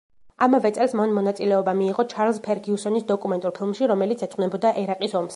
[0.43, 5.29] ამავე წელს მან მონაწილეობა მიიღო ჩარლზ ფერგიუსონის დოკუმენტურ ფილმში, რომელიც ეძღვნებოდა ერაყის ომს.